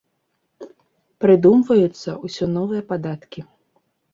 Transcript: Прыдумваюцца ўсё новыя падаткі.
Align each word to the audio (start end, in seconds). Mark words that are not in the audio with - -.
Прыдумваюцца 1.25 2.15
ўсё 2.25 2.45
новыя 2.57 2.81
падаткі. 2.91 3.39